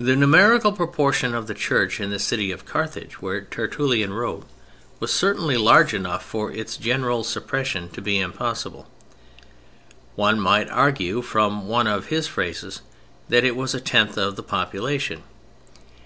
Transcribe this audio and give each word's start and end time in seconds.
The 0.00 0.16
numerical 0.16 0.72
proportion 0.72 1.34
of 1.34 1.46
the 1.48 1.52
Church 1.52 2.00
in 2.00 2.08
the 2.08 2.18
city 2.18 2.50
of 2.50 2.64
Carthage, 2.64 3.20
where 3.20 3.42
Tertullian 3.42 4.14
wrote, 4.14 4.46
was 5.00 5.12
certainly 5.12 5.58
large 5.58 5.92
enough 5.92 6.24
for 6.24 6.50
its 6.50 6.78
general 6.78 7.22
suppression 7.24 7.90
to 7.90 8.00
be 8.00 8.18
impossible. 8.18 8.88
One 10.14 10.40
might 10.40 10.70
argue 10.70 11.20
from 11.20 11.68
one 11.68 11.86
of 11.86 12.06
his 12.06 12.26
phrases 12.26 12.80
that 13.28 13.44
it 13.44 13.54
was 13.54 13.74
a 13.74 13.80
tenth 13.82 14.16
of 14.16 14.36
the 14.36 14.42
population. 14.42 15.22